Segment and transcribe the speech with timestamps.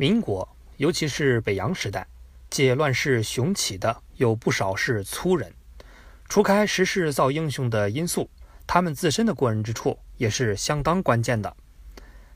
[0.00, 2.06] 民国，尤其是北洋时代，
[2.48, 5.52] 借乱世雄起的有不少是粗人。
[6.28, 8.30] 除开时势造英雄的因素，
[8.64, 11.52] 他们自身的过人之处也是相当关键的。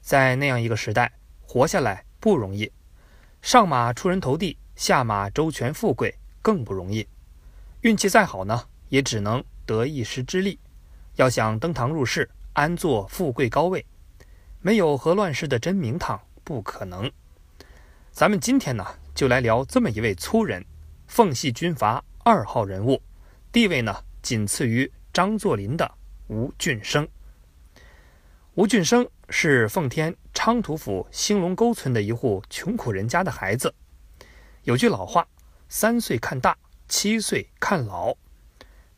[0.01, 2.69] 在那样一个时代，活下来不容易，
[3.41, 7.07] 上马出人头地，下马周全富贵更不容易。
[7.83, 10.59] 运气再好呢，也只能得一时之利。
[11.15, 13.87] 要想登堂入室，安坐富贵高位，
[14.61, 17.09] 没有和乱世的真名堂，不可能。
[18.13, 20.63] 咱们今天呢，就来聊这么一位粗人，
[21.07, 23.03] 奉系军阀二号人物，
[23.51, 25.91] 地位呢仅次于张作霖的
[26.27, 27.09] 吴俊升。
[28.53, 33.75] 吴俊升是奉天昌图府兴隆沟村的一户穷苦人家的孩子。
[34.65, 35.27] 有句老话
[35.71, 36.55] ：“三岁看大，
[36.89, 38.15] 七岁看老。”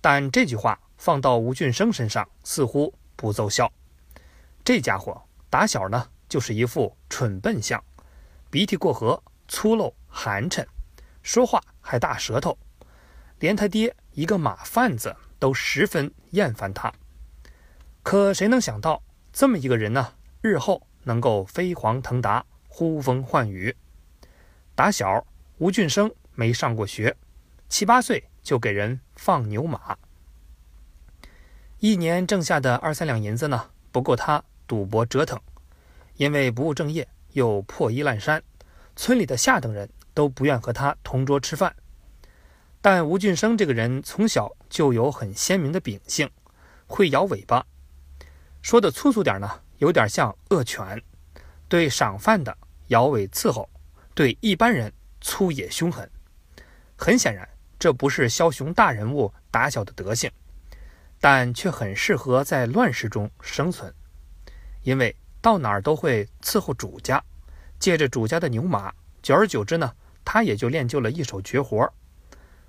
[0.02, 3.72] 但这句话放到吴俊升身上似乎不奏效。
[4.64, 7.82] 这家伙打小呢就是一副蠢笨相。
[8.54, 10.64] 鼻涕过河，粗陋寒碜，
[11.24, 12.56] 说话还大舌头，
[13.40, 16.94] 连他爹一个马贩子都十分厌烦他。
[18.04, 23.74] 可谁能想到，这么一个人呢，日后能够飞黄腾达，呼风唤雨。
[24.76, 25.26] 打小，
[25.58, 27.16] 吴俊生没上过学，
[27.68, 29.98] 七八岁就给人放牛马，
[31.80, 35.40] 一年挣下的二三两银子呢，不够他赌博折腾，
[36.18, 37.08] 因为不务正业。
[37.34, 38.40] 又破衣烂衫，
[38.96, 41.74] 村里的下等人都不愿和他同桌吃饭。
[42.80, 46.30] 但吴俊生这个人从小就有很鲜明的秉性，
[46.86, 47.64] 会摇尾巴。
[48.62, 51.02] 说的粗俗点呢，有点像恶犬，
[51.68, 52.56] 对赏饭的
[52.88, 53.68] 摇尾伺候，
[54.14, 56.10] 对一般人粗野凶狠。
[56.96, 60.30] 很显然，这不是枭雄大人物打小的德行，
[61.20, 63.92] 但却很适合在乱世中生存，
[64.82, 65.14] 因为。
[65.44, 67.22] 到哪儿都会伺候主家，
[67.84, 68.90] 借着主家的牛马，
[69.20, 69.92] 久而久之呢，
[70.24, 71.92] 他也就练就了一手绝活，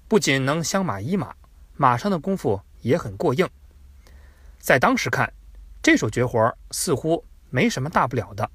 [0.10, 1.34] 不仅能相马依马，
[1.76, 3.48] 马上的功夫也很过硬。
[4.59, 5.31] 在当时看，
[5.81, 8.52] 这手绝活似乎没什么大不了的，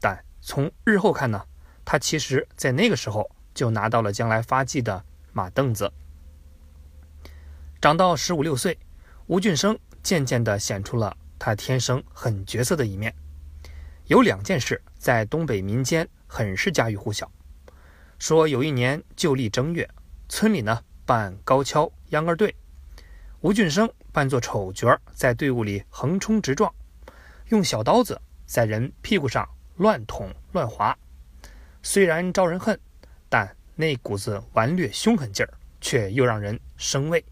[0.00, 1.44] 但从日后看呢，
[1.84, 5.92] 他其实在那个时候就拿到了将来发迹的马凳子。
[7.78, 8.78] 长到十五六岁，
[9.26, 13.14] 吴俊生渐渐地显出了他天生狠角色的一面。
[14.06, 17.32] 有两件事在东北民间很是家喻户晓。
[18.18, 19.88] 说有一年旧历正月，
[20.28, 22.54] 村里呢办高跷秧歌队，
[23.40, 26.70] 吴俊生扮作丑角，在队伍里横冲直撞，
[27.48, 30.94] 用小刀子在人屁股上乱捅乱划。
[31.82, 32.78] 虽然招人恨，
[33.30, 37.24] 但那股子顽劣凶狠劲儿却又让人生畏。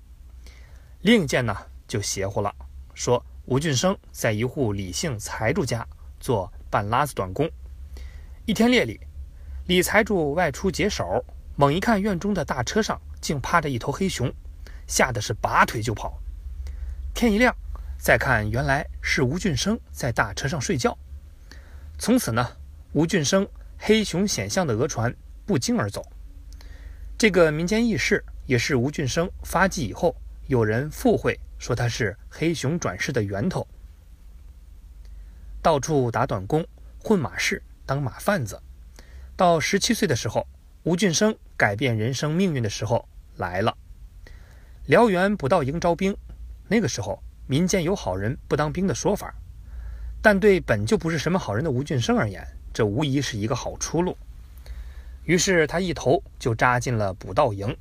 [1.03, 1.55] 另一件呢
[1.87, 2.51] 就邪乎了，
[2.95, 5.87] 说吴俊生在一户李姓财主家
[6.19, 6.51] 做。
[6.71, 7.51] 办拉子短工，
[8.45, 9.01] 一天夜里，
[9.67, 11.25] 李财主外出解手，
[11.57, 14.33] 猛一看院中的大车上竟趴着一头黑熊，
[14.87, 16.21] 吓得是拔腿就跑。
[17.15, 17.55] 天一亮，
[17.99, 20.97] 再看原来是吴俊生在大车上睡觉。
[21.99, 22.47] 从此呢，
[22.93, 25.15] 吴俊生黑熊显像的讹传
[25.45, 26.05] 不胫而走。
[27.17, 30.15] 这个民间轶事也是吴俊生发迹以后，
[30.47, 33.67] 有人附会说他是黑熊转世的源头。
[35.69, 36.67] 到处打短工，
[36.99, 38.59] 混马市，当马贩子。
[39.37, 40.47] 到十七岁的时候，
[40.85, 43.07] 吴俊生改变人生命运的时候
[43.37, 43.77] 来了。
[44.87, 46.17] 辽源捕到营招兵，
[46.69, 49.35] 那个时候民间有好人不当兵的说法，
[50.23, 52.43] 但对本就不是什么好人的吴俊生而言，
[52.73, 54.17] 这无疑是一个好出路。
[55.25, 57.77] 于是他一头就扎进了捕盗营。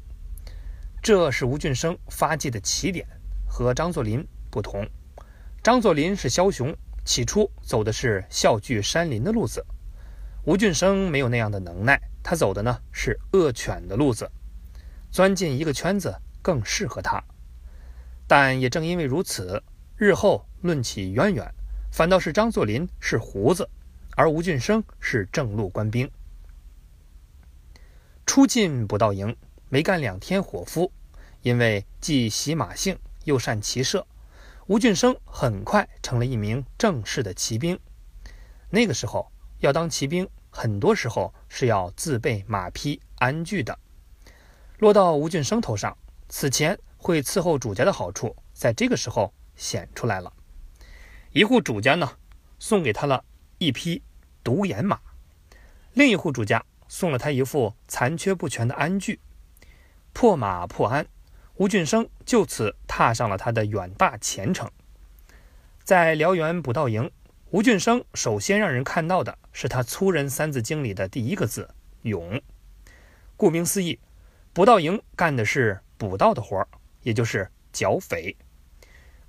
[1.01, 3.07] 这是吴俊生发迹的起点，
[3.47, 4.85] 和张作霖不同。
[5.63, 6.75] 张作霖是枭雄。
[7.07, 9.65] 起初走的是笑聚山林的路子，
[10.43, 14.29] 吴俊生没有那样的能耐，他走的呢是恶犬的路子，
[15.09, 17.23] 钻进一个圈子更适合他。
[18.27, 19.63] 但也正因为如此，
[19.95, 21.49] 日后论起渊源，
[21.93, 23.69] 反倒是张作霖是胡子，
[24.17, 26.11] 而吴俊生是正路官兵。
[28.25, 29.33] 初进捕道营，
[29.69, 30.91] 没干两天伙夫，
[31.41, 34.05] 因为既习马性又善骑射。
[34.67, 37.79] 吴俊生很快成了一名正式的骑兵。
[38.69, 43.79] 那个时候要当骑兵，很多时候是要自备马匹、鞍具的。
[44.79, 45.97] 落到吴俊生头上，
[46.27, 50.33] 此前会伺候主家的好处，在这个时候显出来了。
[51.31, 52.17] 一户主家呢，
[52.59, 53.23] 送给他了
[53.59, 54.03] 一匹
[54.43, 54.97] 独眼马；
[55.93, 59.21] 另一户主家送了他一副残缺不全的鞍具。
[60.11, 61.07] 破马破鞍。
[61.57, 64.69] 吴俊生就此踏上了他的远大前程。
[65.83, 67.09] 在辽源捕盗营，
[67.49, 71.69] 吴俊生首先让人看到的是他粗人三字经里的第一个字
[72.03, 72.39] “勇”。
[73.35, 73.99] 顾名思义，
[74.53, 76.67] 捕盗营干的是捕盗的活儿，
[77.01, 78.35] 也就是剿匪。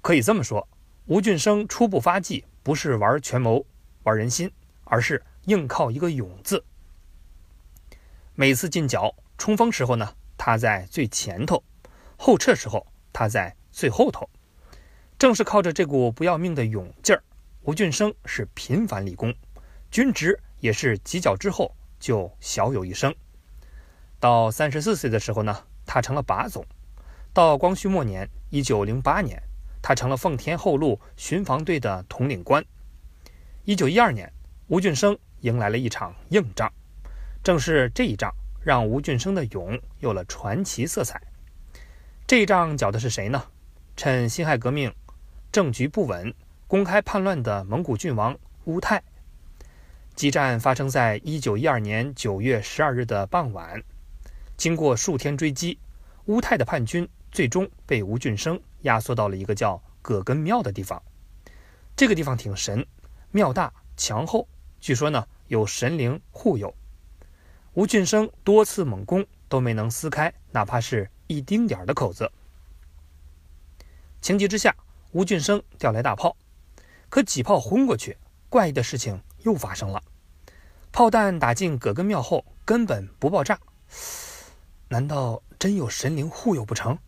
[0.03, 0.69] 可以这么说，
[1.07, 3.65] 吴俊生初步发迹不是玩权谋、
[4.03, 4.51] 玩人心，
[4.85, 6.63] 而是硬靠一个“勇”字。
[8.35, 11.63] 每次进剿冲锋时候呢，他在最前头；
[12.21, 14.29] 后撤时候，他在最后头。
[15.17, 17.23] 正是靠着这股不要命的勇劲儿，
[17.63, 19.35] 吴俊生是频繁立功，
[19.91, 23.15] 军职也是几脚之后就小有一升。
[24.21, 26.67] 到三十四岁的时候呢，他成了把总。
[27.33, 29.41] 到光绪末年，一九零八年，
[29.81, 32.65] 他成了奉天后路巡防队的统领官。
[33.65, 34.33] 一九一二年，
[34.67, 36.73] 吴俊生迎来了一场硬仗，
[37.45, 41.21] 正是这一仗让吴俊生的勇有了传奇色彩。
[42.29, 43.43] 这一仗搅的是谁呢？
[43.97, 44.95] 趁辛亥革命
[45.51, 46.35] 政局不稳、
[46.67, 49.03] 公开叛乱的蒙古郡王乌泰。
[50.15, 53.83] 激战发生在一九一二年九月十二日的傍晚。
[54.59, 55.79] 经过数天追击，
[56.27, 61.03] 乌泰的叛军最终被吴俊生压缩到了一个叫葛根庙的地方。
[61.97, 62.87] 这个地方挺神，
[63.31, 64.47] 庙大墙厚，
[64.81, 66.77] 据说呢有神灵护佑。
[67.73, 72.31] 吴俊生多次猛攻都没能撕开哪怕是一丁点的口子。
[74.21, 74.75] 情急之下，
[75.13, 76.37] 吴俊生调来大炮，
[77.09, 80.03] 可几炮轰过去，怪异的事情又发生了：
[80.91, 83.61] 炮弹打进葛根庙后根本不爆炸。
[84.89, 86.99] 难道真有神灵护佑不成？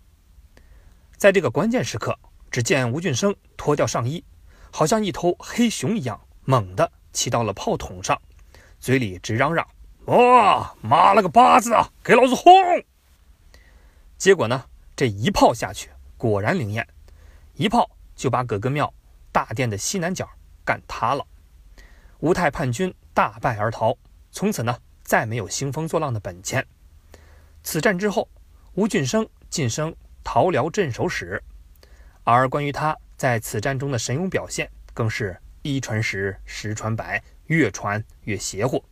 [1.17, 2.19] 在这个关键时刻，
[2.51, 4.25] 只见吴俊生脱掉上衣，
[4.71, 8.21] 好像一头黑熊一样，猛地骑到了炮筒上，
[8.79, 9.67] 嘴里直嚷嚷
[10.07, 12.53] ：“哇，妈了个巴子啊，给老子轰！”
[14.21, 15.89] 结果呢，这一炮下去，
[16.19, 16.87] 果然灵验，
[17.55, 18.93] 一炮就把葛根庙
[19.33, 20.29] 大殿的西南角
[20.63, 21.27] 干塌了。
[22.19, 23.97] 吴太叛军大败而逃，
[24.31, 26.67] 从此呢，再没有兴风作浪的本钱。
[27.63, 28.29] 此战之后，
[28.75, 31.43] 吴俊生晋升桃辽镇守使，
[32.23, 38.85] 而关于他在此战中的神勇表现，更是一传十，十传百，越传越邪乎。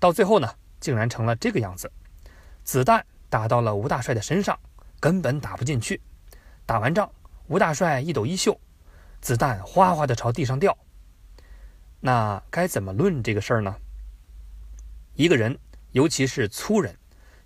[0.00, 1.88] 到最后呢，竟然成了这个样子：
[2.64, 4.58] 子弹打到了吴大帅的身上，
[5.00, 6.00] 根本打不进去。
[6.66, 7.10] 打完仗，
[7.46, 8.58] 吴大帅一抖衣袖，
[9.20, 10.76] 子弹哗哗的朝地上掉。
[12.00, 13.74] 那该怎么论这个事儿呢？
[15.14, 15.58] 一个人，
[15.92, 16.96] 尤其是粗人。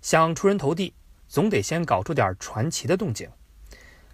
[0.01, 0.93] 想出人头地，
[1.29, 3.29] 总得先搞出点传奇的动静。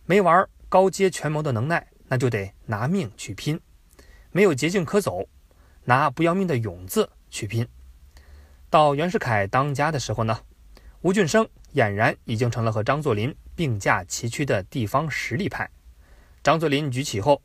[0.06, 3.60] 没玩高阶权谋的能耐，那就得拿命去拼。
[4.31, 5.27] 没有捷径可走，
[5.86, 7.68] 拿不要命的勇字去拼。
[8.69, 10.39] 到袁世凯当家的时候呢，
[11.01, 15.69] 吴俊生俨然已经成了和张作霖并驾齐驱的地方实力派。
[16.42, 17.42] 张作霖举起后，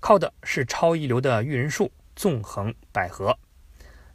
[0.00, 3.36] 靠的是超一流的育人术，纵横捭阖。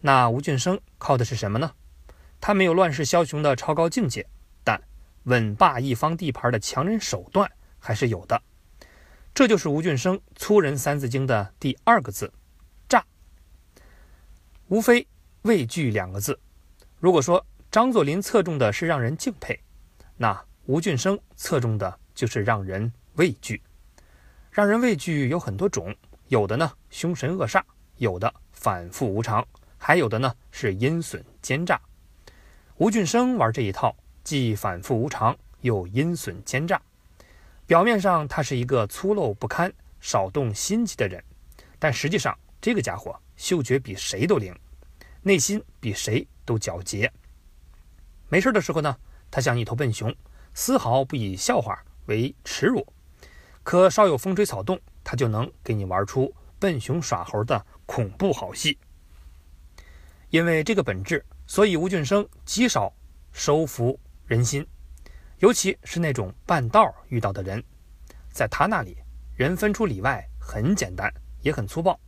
[0.02, 1.74] 那吴俊生靠的是什么呢？
[2.40, 4.28] 他没有乱世枭雄的超高境界，
[4.64, 4.82] 但
[5.24, 8.42] 稳霸一方地盘的强人手段还是有的。
[9.34, 12.34] 这就是吴俊生粗人三字经的第二个字
[12.90, 13.06] “诈”，
[14.68, 15.08] 无非
[15.44, 16.40] 畏惧两个字。
[17.00, 19.58] 如果说张作霖侧重的是让人敬佩，
[20.18, 23.62] 那吴俊生侧重的就是让人畏惧。
[24.52, 25.96] 让人畏惧有很多种，
[26.28, 27.64] 有的呢凶神恶煞，
[27.96, 29.48] 有的反复无常，
[29.78, 31.80] 还有的呢是阴损奸诈。
[32.76, 36.82] 吴俊生玩这一套，既反复无常，又阴损奸诈。
[37.66, 41.24] 表面上他是一个粗陋不堪、少动心机的人，
[41.80, 44.54] 但实际上这个家伙嗅觉比谁都灵，
[45.22, 47.10] 内心比谁都皎洁。
[48.32, 48.96] 没事的时候呢，
[49.30, 50.16] 他像一头笨熊，
[50.54, 52.82] 丝毫不以笑话为耻辱；
[53.62, 58.78] 可稍有风吹草动，他就能给你玩出笨熊耍猴的恐怖好戏。
[60.30, 61.24] 因为这个本质。
[61.48, 62.94] 所以吴俊生极少
[63.34, 64.66] 收服人心，
[65.40, 67.62] 尤其是那种半道遇到的人，
[68.32, 68.96] 在他那里，
[69.36, 72.00] 人分出里外很简单，也很粗暴，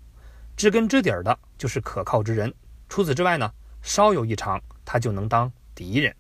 [0.56, 2.54] 知根知底儿的就是可靠之人。
[2.88, 6.16] 除此之外呢，稍有异常，他就能当敌人，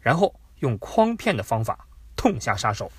[0.00, 2.90] 然后用诓骗的方法痛下杀手。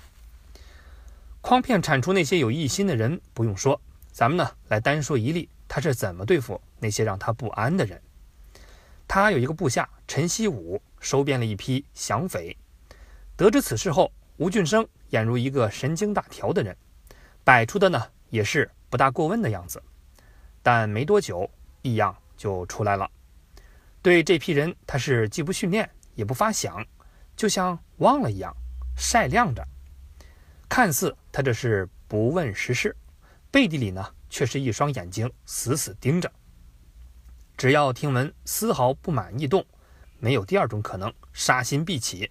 [1.42, 8.00] 诓骗铲除那些有异心的人不用说，咱们呢来单说一例，他是怎么对付那些让他不安的人。
[9.06, 12.56] 他有一个部下陈锡武，收编了一批降匪。
[13.36, 16.74] 得知此事后，吴俊生俨如一个神经大条的人，
[17.44, 19.82] 摆出的呢也是不大过问的样子。
[20.62, 21.50] 但没多久，
[21.82, 23.10] 异样就出来了。
[24.04, 26.86] 对这批人，他是既不训练，也不发饷，
[27.34, 28.54] 就像忘了一样，
[28.98, 29.66] 晒晾着。
[30.68, 32.94] 看似他这是不问时事，
[33.50, 36.30] 背地里呢却是一双眼睛死死盯着。
[37.56, 39.64] 只要听闻丝毫不满异动，
[40.18, 42.30] 没有第二种可能，杀心必起。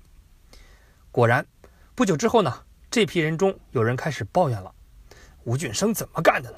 [1.10, 1.44] 果然，
[1.96, 4.72] 不久之后呢，这批人中有人开始抱怨了
[5.44, 6.58] ：“吴俊生怎么干的呢？”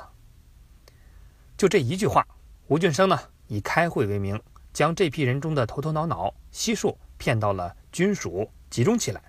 [1.56, 2.28] 就这一句话，
[2.68, 3.18] 吴俊生呢
[3.48, 4.38] 以开会为名，
[4.76, 9.24] 将这批人中的头头脑脑悉数骗到了军署集中起来，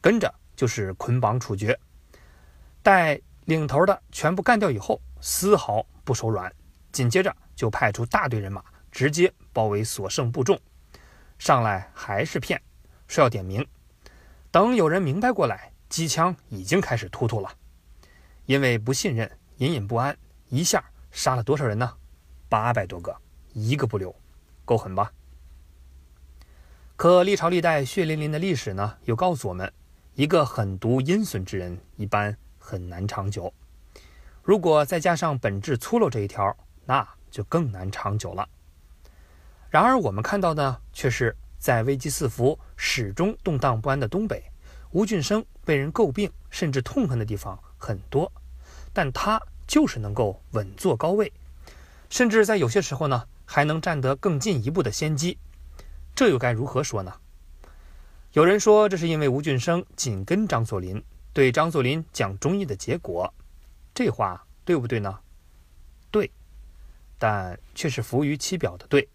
[0.00, 1.78] 跟着就是捆绑处决。
[2.82, 6.50] 待领头的全部干掉以后，丝毫不手软，
[6.92, 10.58] 紧接着就派出大队人马，直接包围所剩部众。
[11.38, 12.58] 上来还是骗，
[13.06, 13.66] 说要点名。
[14.50, 17.54] 等有人明白过来，机枪已经开始突突了。
[18.46, 20.16] 因为不信任，隐隐不安，
[20.48, 20.82] 一下。
[21.10, 21.92] 杀了多少人呢？
[22.48, 23.14] 八百多个，
[23.52, 24.14] 一个不留，
[24.70, 25.10] 够狠吧？
[26.94, 29.72] 可历朝历代血淋淋的历史呢，又告诉我们，
[30.14, 33.52] 一个狠毒阴损之人，一般很难长久。
[34.44, 38.48] 如果再加上本质粗陋这一条，那就更难长久了。
[39.70, 44.40] 然而，我们看到的却是在危机四伏、始终动荡不安的东北，
[44.92, 48.30] 吴俊生被人诟病甚至痛恨的地方很多，
[48.92, 49.42] 但他。
[49.66, 51.32] 就是能够稳坐高位，
[52.08, 55.36] 甚至在有些时候呢，还能占得更进一步的先机。
[56.14, 57.12] 这又该如何说呢？
[58.32, 61.02] 有人说，这是因为吴俊生紧跟张作霖，
[61.32, 63.34] 对张作霖讲忠义的结果。
[63.92, 65.18] 这话对不对呢？
[66.12, 66.30] 对，
[67.18, 69.08] 但却是浮于其表的对。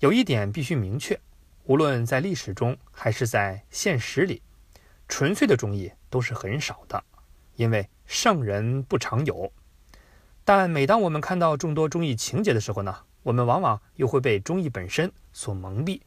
[0.00, 1.20] 有一点必须明确：
[1.66, 4.42] 无论在历史中还是在现实里，
[5.06, 7.04] 纯粹的忠义都是很少的，
[7.54, 7.88] 因为。
[8.10, 9.52] 圣人不常有，
[10.42, 16.00] 但每当我们看到众多忠义情节的时候呢，我们往往又会被忠义本身所蒙蔽，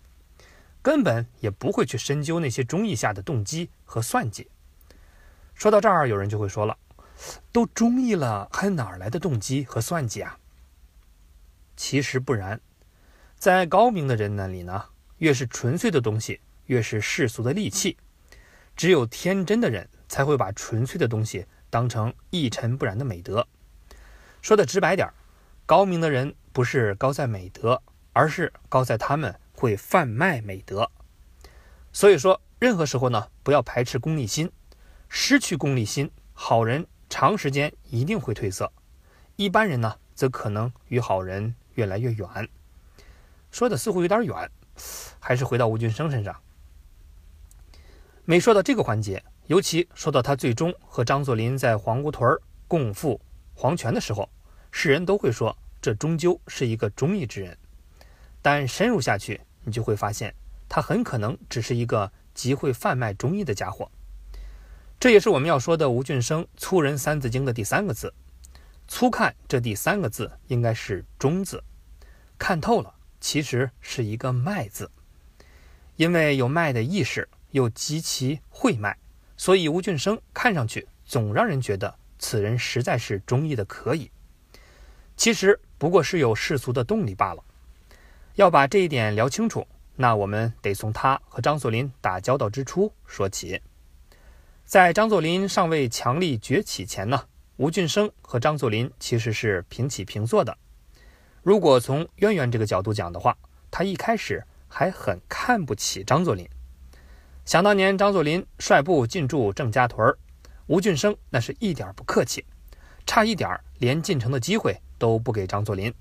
[0.82, 4.50] 根本也不会去深究那些忠义下的动机和算计。
[5.54, 6.76] 说到这儿，有人就会说了
[7.54, 10.40] ：“都忠义了，还哪来的动机和算计啊？”
[11.78, 12.60] 其实不然，
[13.38, 14.86] 在高明的人那里呢，
[15.20, 17.98] 越是纯粹的东西，越是世俗的利器。
[18.76, 21.46] 只有天真的人才会把纯粹的东西。
[21.70, 23.48] 当成一尘不染的美德，
[24.42, 25.08] 说的直白点
[25.68, 27.82] 高明的人不是高在美德，
[28.14, 30.90] 而是高在他们会贩卖美德。
[31.92, 34.52] 所以说，任何时候呢，不要排斥功利心，
[35.10, 38.72] 失去功利心，好人长时间一定会褪色，
[39.36, 42.50] 一般人呢，则可能与好人越来越远。
[43.50, 44.52] 说的似乎有点远，
[45.20, 46.36] 还是回到吴俊生身上。
[48.26, 49.24] 没说到这个环节。
[49.48, 52.40] 尤其说到他最终和张作霖在黄姑屯
[52.70, 53.20] 共赴
[53.54, 54.30] 黄泉的时候，
[54.72, 57.58] 世人都会说这终究是一个忠义之人。
[58.42, 60.34] 但深入下去，你就会发现
[60.70, 63.90] 他很可能只是一个极会贩卖忠义的家伙。
[65.00, 68.14] 这也是我们要说的吴俊生“粗人三字经”的第三个字。
[68.88, 71.58] 粗看这第三个字，应该是“忠”字；
[72.38, 74.92] 看透了，其实是一个“卖”字。
[75.96, 78.98] 因为有卖的意识，又极其会卖。
[79.38, 84.12] 所以吴俊生看上去总让人觉得此人实在是忠义的可以，
[85.18, 87.44] 其实不过是有世俗的动力罢了。
[88.36, 93.60] 要把这一点聊清楚，那我们得从他和张作霖打交道之初说起。
[94.64, 97.24] 在张作霖尚未强力崛起前呢，
[97.58, 100.56] 吴俊生和张作霖其实是平起平坐的。
[101.42, 103.36] 如果从渊源这个角度讲的话，
[103.72, 106.48] 他一开始还很看不起张作霖。
[107.44, 110.16] 想当年，张作霖率部进驻郑家屯
[110.68, 112.46] 吴俊生那是一点不客气，
[113.08, 115.92] 差一点连进城的机会都不给张作霖。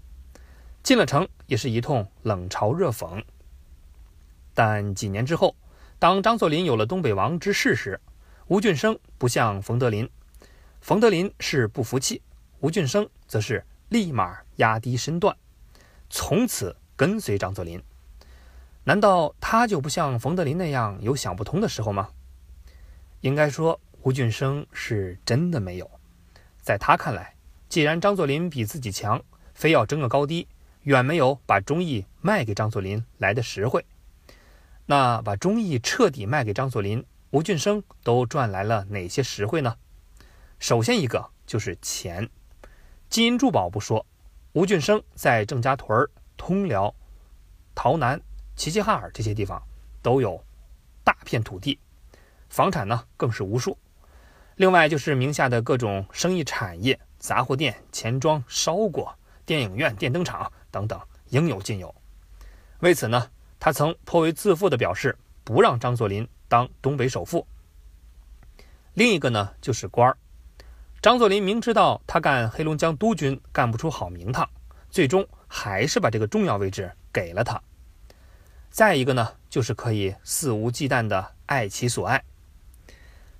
[0.82, 3.24] 进了城，也是一通冷嘲热讽。
[4.52, 5.56] 但几年之后，
[5.98, 7.98] 当张作霖有了东北王之势时，
[8.48, 10.06] 吴俊生不像冯德林，
[10.82, 12.20] 冯德林是不服气，
[12.58, 15.34] 吴俊生则是立马压低身段，
[16.10, 17.82] 从此跟随张作霖。
[18.84, 22.10] 难道他就不像冯德林那样有想不通的时候吗？
[23.22, 25.90] 应该说，吴俊生是真的没有。
[26.60, 27.34] 在他看来，
[27.70, 29.22] 既然张作霖比自己强，
[29.54, 30.48] 非要争个高低，
[30.82, 33.86] 远没有把忠义卖给张作霖来的实惠。
[34.86, 39.76] 那把忠义彻底卖给张作霖，吴俊生都赚来了哪些实惠呢？
[40.58, 42.28] 首先一个就是钱，
[43.08, 44.04] 金银珠宝不说，
[44.52, 46.92] 吴俊生在郑家屯、通辽、
[47.76, 48.20] 洮南。
[48.56, 49.62] 齐齐哈尔这些地方
[50.02, 50.44] 都有
[51.04, 51.78] 大片土地，
[52.48, 53.78] 房产呢更是无数。
[54.56, 60.98] 另外就是名下的各种生意产业，杂货店、钱庄、烧锅、电影院、电灯厂等等，
[61.28, 61.94] 应有尽有。
[62.80, 67.46] 为此呢，他曾颇为自负地表示，不让张作霖当东北首富。
[68.94, 70.16] 另一个呢就是官儿，
[71.00, 74.48] 张作霖明知道他干黑龙江督军干不出好名堂，
[74.90, 77.62] 最终还是把这个重要位置给了他。
[78.70, 82.24] 再一个呢，就是可以肆无忌惮地爱其所爱。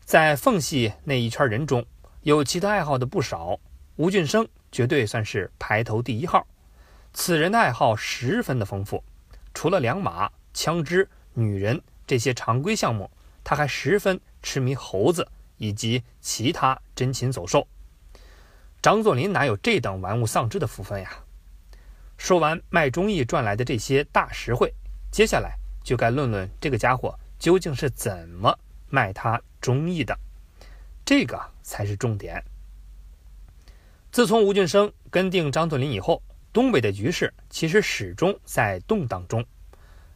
[0.04, 1.86] 在凤系那一圈人中，
[2.22, 3.58] 有其他爱好的不少，
[4.00, 6.46] 吴俊生绝对算是排头第一号。
[7.12, 9.04] 此人的爱好十分的丰富，
[9.52, 13.10] 除了良马、枪支、女人这些常规项目，
[13.44, 15.28] 他还十分痴迷猴子
[15.58, 17.68] 以及其他珍禽走兽。
[18.80, 21.10] 张作霖哪有这等玩物丧志的福分呀？
[22.16, 24.72] 说完卖忠义赚来的这些大实惠，
[25.12, 29.38] 接下来就该论论这个家伙究竟是怎么卖他。
[29.60, 30.18] 忠义的，
[31.04, 32.42] 这个才是重点。
[34.12, 36.20] 自从吴俊生跟定张作霖以后，
[36.52, 39.44] 东北的局势其实始终在动荡中。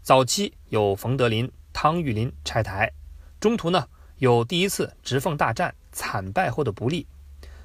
[0.03, 2.91] 早期有冯德林、汤玉麟拆台，
[3.39, 3.87] 中途呢
[4.17, 7.07] 有第一次直奉大战惨败后的不利，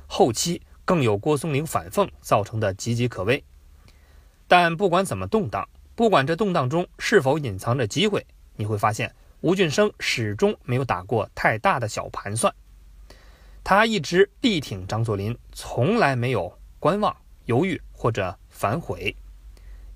[0.05, 3.43] 后期更有郭松龄反奉造成的岌岌可危。
[4.47, 8.23] 但不管怎么动荡，不管这动荡中是否隐藏着机会，
[8.55, 9.13] 你会发现。
[9.41, 12.53] 吴俊生始终没有打过太大的小盘算，
[13.63, 19.15] 他一直力挺张作霖，从来没有观望、犹豫或者反悔，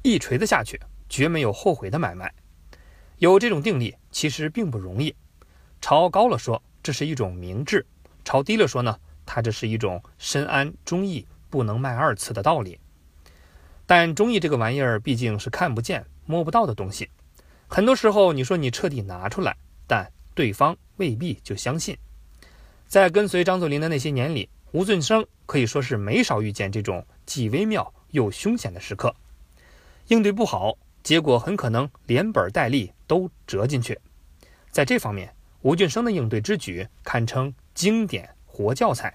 [0.04, 0.80] 一锤子下去，
[1.10, 2.32] 绝没有后悔的买卖。
[3.18, 5.16] 有这种定力其实并不容易。
[5.82, 7.86] 朝高了说，这是一种明智；
[8.24, 12.80] 朝低了说呢，他这是一种深谙忠义不能卖二次的道理。
[13.86, 17.10] 但忠义这个玩意儿毕竟是看不见、摸不到的东西。
[17.68, 21.98] 很多时候，你说你彻底拿出来，但对方未必就相信。
[22.94, 29.16] 在跟随张作霖的那些年里，吴俊生可以说是没少遇见这种既微妙又凶险的时刻，
[30.10, 34.00] 应对不好，结果很可能连本带利都折进去。
[34.70, 35.34] 在这方面，
[35.64, 39.12] 吴俊生的应对之举堪称经典活教材。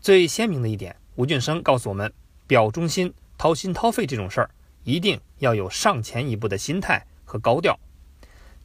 [0.00, 2.12] 最鲜明的一点，吴俊生告诉我们：
[2.48, 4.50] 表忠心、掏心掏肺这种事儿。
[4.82, 7.78] 一定要有上前一步的心态和高调，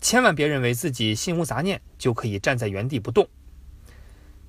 [0.01, 3.29] 千万别认为自己心无杂念就可以站在原地不动。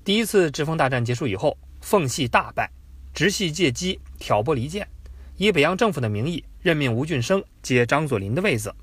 [0.04, 2.68] 第一次直奉大战结束以后，奉系大败，
[3.14, 4.88] 直系借机挑拨离间，
[5.36, 8.74] 以北洋政府的名义任命吴俊生接张作霖的位子。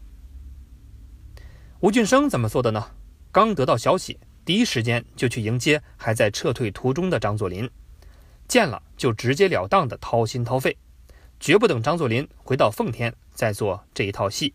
[1.81, 2.91] 吴俊生怎么做的呢？
[3.33, 7.69] 刚得到消息，第一时间就去迎接还在撤退途中的张作霖，
[8.47, 10.77] 见了就直截了当的掏心掏肺。
[11.39, 14.53] 绝不等张作霖回到奉天再做这一套戏，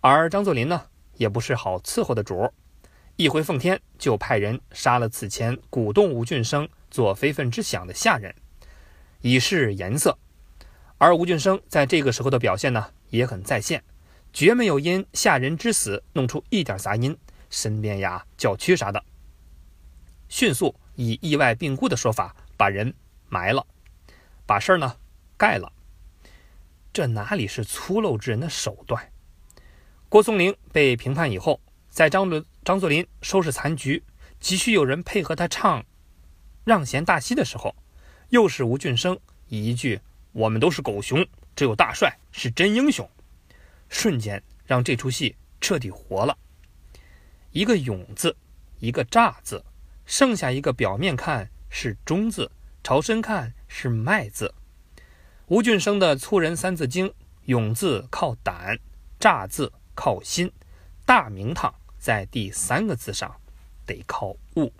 [0.00, 0.82] 而张作霖呢，
[1.16, 2.52] 也不是好伺候的主儿，
[3.16, 8.34] 一回奉天就派人杀了此前鼓动吴俊生做非分之想的下人，
[9.20, 10.18] 以示颜色。
[10.98, 13.82] 而吴俊生在这个时候的表现呢，也很在线，
[14.32, 17.16] 绝没有因下人之死弄出一点杂音，
[17.50, 19.04] 身边呀叫屈啥的，
[20.28, 22.94] 迅速以意外病故的说法把人
[23.28, 23.66] 埋了，
[24.46, 24.96] 把事儿呢。
[25.34, 25.72] 盖了，
[26.92, 29.10] 这哪里是粗陋之人的手段？
[30.08, 34.04] 郭松龄被平判以后，在张伦张作霖收拾残局，
[34.38, 35.84] 急需有人配合他唱
[36.64, 37.74] 让贤大西的时候，
[38.28, 43.08] 又是吴俊生一句“我们都是狗熊，只有大帅是真英雄”，
[43.90, 46.38] 瞬间让这出戏彻底活了。
[47.50, 48.36] 一个勇字，
[48.78, 49.64] 一个诈字，
[50.06, 52.48] 剩下一个表面看是忠字，
[52.84, 54.54] 朝深看是卖字。
[55.48, 57.12] 吴俊生的粗人三字经，
[57.46, 58.78] 勇字靠胆，
[59.18, 60.52] 诈字靠心，
[61.04, 63.32] 大名堂在第三个字上，
[63.86, 64.72] 得靠悟。